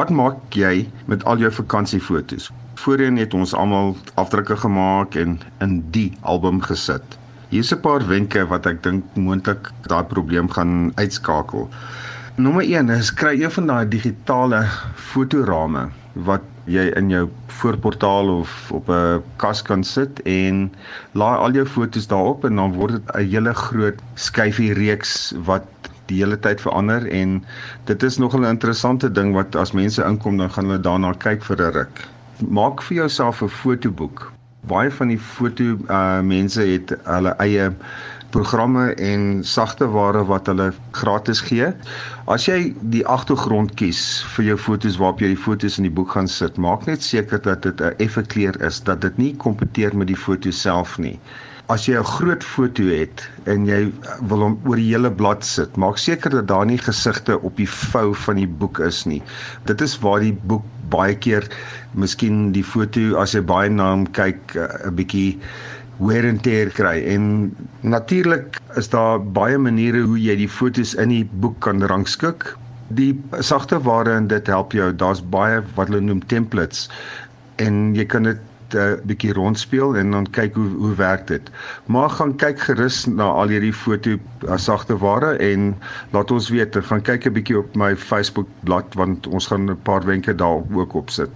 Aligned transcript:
Wat 0.00 0.08
maak 0.08 0.56
jy 0.56 0.86
met 1.12 1.24
al 1.28 1.42
jou 1.42 1.50
vakansiefoto's? 1.52 2.46
Voorheen 2.80 3.18
het 3.20 3.34
ons 3.36 3.50
almal 3.52 3.90
afdrukke 4.22 4.56
gemaak 4.62 5.16
en 5.20 5.34
in 5.60 5.74
die 5.92 6.06
album 6.32 6.62
gesit. 6.64 7.18
Hier's 7.50 7.72
'n 7.74 7.80
paar 7.84 8.06
wenke 8.08 8.46
wat 8.52 8.68
ek 8.70 8.80
dink 8.86 9.04
moontlik 9.14 9.68
daai 9.92 10.04
probleem 10.12 10.48
gaan 10.56 10.92
uitskakel. 10.96 11.68
Nommer 12.36 12.64
1 12.64 12.88
is 12.96 13.12
kry 13.12 13.34
een 13.42 13.52
van 13.58 13.66
daai 13.66 13.88
digitale 13.88 14.62
fotorame 15.10 15.90
wat 16.14 16.48
jy 16.64 16.86
in 16.96 17.12
jou 17.12 17.28
voorportaal 17.60 18.32
of 18.38 18.72
op 18.72 18.88
'n 18.88 19.22
kas 19.36 19.62
kan 19.62 19.84
sit 19.84 20.22
en 20.24 20.72
laai 21.12 21.36
al 21.36 21.52
jou 21.52 21.66
foto's 21.66 22.06
daarop 22.06 22.44
en 22.44 22.56
dan 22.56 22.72
word 22.72 22.92
dit 22.92 23.14
'n 23.14 23.28
hele 23.34 23.54
groot 23.54 24.00
skyfie 24.14 24.72
reeks 24.72 25.34
wat 25.44 25.68
die 26.10 26.20
hele 26.22 26.38
tyd 26.46 26.60
verander 26.60 27.06
en 27.20 27.40
dit 27.90 28.02
is 28.02 28.18
nog 28.18 28.36
'n 28.36 28.44
interessante 28.50 29.10
ding 29.20 29.32
wat 29.38 29.56
as 29.56 29.72
mense 29.72 30.02
inkom 30.02 30.36
dan 30.42 30.50
gaan 30.50 30.70
hulle 30.70 30.82
daarna 30.88 31.14
kyk 31.26 31.44
vir 31.48 31.56
'n 31.66 31.72
ruk. 31.78 32.04
Maak 32.48 32.82
vir 32.82 32.96
jouself 33.02 33.42
'n 33.42 33.48
fotoboek. 33.48 34.32
Baie 34.68 34.90
van 34.90 35.08
die 35.08 35.18
foto 35.18 35.76
uh 35.88 36.20
mense 36.20 36.60
het 36.60 36.96
hulle 37.04 37.34
eie 37.38 37.72
programme 38.30 38.94
en 38.94 39.44
sagte 39.44 39.86
ware 39.90 40.24
wat 40.24 40.46
hulle 40.46 40.72
gratis 40.90 41.40
gee. 41.40 41.72
As 42.30 42.46
jy 42.46 42.74
die 42.94 43.02
agtergrond 43.06 43.74
kies 43.80 44.02
vir 44.36 44.50
jou 44.52 44.58
fotos 44.58 44.98
waarop 45.00 45.22
jy 45.24 45.32
die 45.34 45.42
fotos 45.44 45.78
in 45.78 45.88
die 45.88 45.94
boek 45.94 46.14
gaan 46.14 46.28
sit, 46.30 46.56
maak 46.56 46.86
net 46.86 47.02
seker 47.02 47.42
dat 47.42 47.62
dit 47.62 47.80
'n 47.80 47.94
effe 47.98 48.22
kleur 48.22 48.56
is, 48.62 48.80
dat 48.80 49.00
dit 49.00 49.18
nie 49.18 49.34
kompeteer 49.36 49.96
met 49.96 50.06
die 50.06 50.20
foto 50.26 50.50
self 50.50 50.98
nie. 50.98 51.18
As 51.70 51.84
jy 51.86 51.94
'n 51.94 52.04
groot 52.04 52.42
foto 52.42 52.82
het 52.90 53.22
en 53.46 53.66
jy 53.68 53.92
wil 54.30 54.40
hom 54.42 54.54
oor 54.66 54.80
die 54.80 54.88
hele 54.90 55.10
blad 55.10 55.44
sit, 55.46 55.76
maak 55.78 56.00
seker 56.02 56.32
dat 56.34 56.48
daar 56.50 56.66
nie 56.66 56.80
gesigte 56.82 57.36
op 57.46 57.60
die 57.62 57.68
vou 57.70 58.10
van 58.24 58.40
die 58.42 58.48
boek 58.62 58.80
is 58.86 59.04
nie. 59.06 59.20
Dit 59.70 59.84
is 59.86 59.94
waar 60.02 60.18
die 60.24 60.34
boek 60.50 60.64
baie 60.90 61.14
keer 61.14 61.46
miskien 61.94 62.50
die 62.56 62.64
foto 62.66 63.14
as 63.22 63.36
jy 63.38 63.44
baie 63.52 63.70
na 63.70 63.92
hom 63.92 64.02
kyk 64.18 64.56
'n 64.56 64.96
bietjie 64.98 65.38
wear 66.00 66.26
and 66.26 66.42
tear 66.42 66.74
kry 66.74 66.96
en 67.14 67.54
natuurlik 67.86 68.58
is 68.76 68.90
daar 68.90 69.22
baie 69.22 69.58
maniere 69.58 70.02
hoe 70.02 70.18
jy 70.18 70.36
die 70.42 70.50
fotos 70.58 70.94
in 70.94 71.14
die 71.14 71.24
boek 71.44 71.60
kan 71.60 71.82
rangskik. 71.82 72.50
Die 72.98 73.14
sagte 73.38 73.78
ware 73.86 74.18
en 74.18 74.26
dit 74.26 74.46
help 74.46 74.72
jou. 74.72 74.90
Daar's 74.92 75.22
baie 75.22 75.62
wat 75.76 75.86
hulle 75.88 76.00
noem 76.00 76.26
templates 76.26 76.88
en 77.62 77.94
jy 77.94 78.10
kan 78.10 78.26
dit 78.26 78.49
'n 78.74 78.78
uh, 78.78 78.92
eh, 78.92 78.98
bietjie 79.04 79.32
rondspeel 79.32 79.96
en 79.96 80.10
dan 80.10 80.30
kyk 80.30 80.54
hoe 80.54 80.68
hoe 80.68 80.94
werk 80.94 81.26
dit. 81.26 81.50
Maar 81.86 82.10
gaan 82.10 82.36
kyk 82.36 82.60
gerus 82.60 83.06
na 83.06 83.24
al 83.24 83.48
hierdie 83.48 83.74
foto 83.74 84.10
uh, 84.10 84.56
sagte 84.56 84.98
ware 84.98 85.36
en 85.36 85.76
laat 86.10 86.30
ons 86.30 86.48
weet, 86.48 86.76
gaan 86.80 87.02
kyk 87.02 87.26
'n 87.26 87.32
bietjie 87.32 87.58
op 87.58 87.76
my 87.76 87.96
Facebook 87.96 88.48
bladsy 88.64 88.98
want 88.98 89.26
ons 89.26 89.46
gaan 89.46 89.70
'n 89.70 89.82
paar 89.82 90.04
wenke 90.04 90.34
daar 90.34 90.62
ook 90.72 90.94
op 90.94 91.10
sit. 91.10 91.30